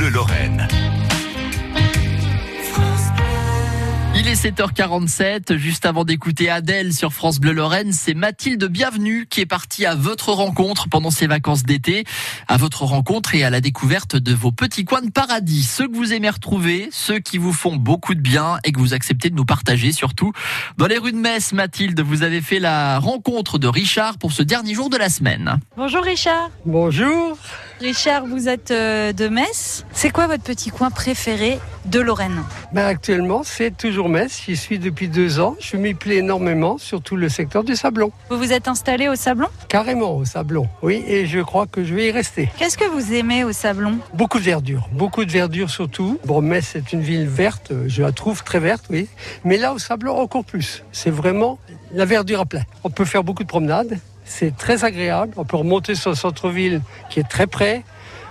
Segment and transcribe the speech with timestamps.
[0.00, 0.66] Bleu Lorraine.
[4.16, 9.42] Il est 7h47, juste avant d'écouter Adèle sur France Bleu Lorraine, c'est Mathilde Bienvenue qui
[9.42, 12.04] est partie à votre rencontre pendant ses vacances d'été,
[12.48, 15.94] à votre rencontre et à la découverte de vos petits coins de paradis, ceux que
[15.94, 19.36] vous aimez retrouver, ceux qui vous font beaucoup de bien et que vous acceptez de
[19.36, 20.32] nous partager surtout.
[20.78, 24.42] Dans les rues de Metz, Mathilde, vous avez fait la rencontre de Richard pour ce
[24.42, 25.60] dernier jour de la semaine.
[25.76, 26.48] Bonjour Richard.
[26.64, 27.36] Bonjour.
[27.80, 29.86] Richard, vous êtes euh, de Metz.
[29.92, 32.42] C'est quoi votre petit coin préféré de Lorraine?
[32.74, 34.42] Ben Actuellement, c'est toujours Metz.
[34.46, 35.56] J'y suis depuis deux ans.
[35.60, 38.12] Je m'y plais énormément, surtout le secteur du Sablon.
[38.28, 39.48] Vous vous êtes installé au Sablon?
[39.68, 42.50] Carrément au Sablon, oui, et je crois que je vais y rester.
[42.58, 43.98] Qu'est-ce que vous aimez au Sablon?
[44.12, 46.18] Beaucoup de verdure, beaucoup de verdure surtout.
[46.26, 49.08] Bon, Metz est une ville verte, je la trouve très verte, oui.
[49.44, 50.84] Mais là, au Sablon, encore plus.
[50.92, 51.58] C'est vraiment
[51.94, 52.62] la verdure à plein.
[52.84, 53.98] On peut faire beaucoup de promenades.
[54.30, 55.34] C'est très agréable.
[55.36, 56.80] On peut remonter sur le centre-ville
[57.10, 57.82] qui est très près.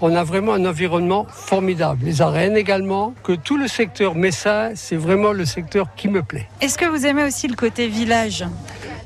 [0.00, 2.06] On a vraiment un environnement formidable.
[2.06, 6.48] Les arènes également, que tout le secteur Messin, c'est vraiment le secteur qui me plaît.
[6.62, 8.44] Est-ce que vous aimez aussi le côté village?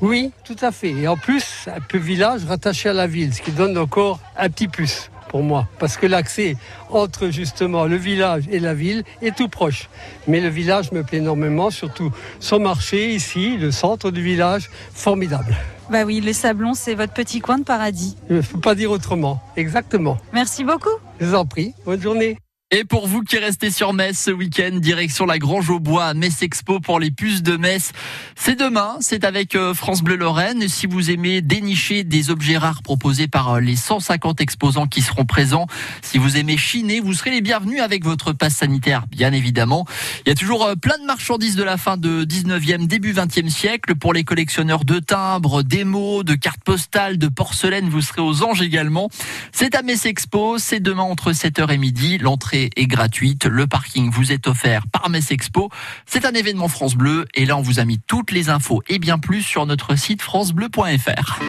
[0.01, 0.91] Oui, tout à fait.
[0.91, 4.49] Et en plus, un peu village rattaché à la ville, ce qui donne encore un
[4.49, 6.55] petit plus pour moi, parce que l'accès
[6.89, 9.89] entre justement le village et la ville est tout proche.
[10.27, 15.55] Mais le village me plaît énormément, surtout son marché ici, le centre du village, formidable.
[15.89, 18.17] Bah oui, le Sablon, c'est votre petit coin de paradis.
[18.29, 20.17] Je ne peux pas dire autrement, exactement.
[20.33, 20.89] Merci beaucoup.
[21.19, 22.37] Je vous en prie, bonne journée.
[22.69, 26.41] Et pour vous qui restez sur Metz ce week-end, direction la Grange au Bois Metz
[26.41, 27.93] Expo pour les puces de Metz.
[28.35, 30.67] C'est demain, c'est avec euh, France Bleu Lorraine.
[30.67, 35.23] Si vous aimez dénicher des objets rares proposés par euh, les 150 exposants qui seront
[35.23, 35.65] présents,
[36.01, 39.85] si vous aimez chiner, vous serez les bienvenus avec votre passe sanitaire, bien évidemment.
[40.25, 43.47] Il y a toujours euh, plein de marchandises de la fin de 19e, début 20e
[43.47, 43.95] siècle.
[43.95, 48.61] Pour les collectionneurs de timbres, d'émaux, de cartes postales, de porcelaine, vous serez aux anges
[48.61, 49.09] également.
[49.53, 52.17] C'est à Metz Expo, c'est demain entre 7h et midi.
[52.57, 53.45] L'entrée est gratuite.
[53.45, 55.69] Le parking vous est offert par Metz Expo.
[56.07, 58.97] C'est un événement France Bleu et là on vous a mis toutes les infos et
[58.97, 61.39] bien plus sur notre site francebleu.fr.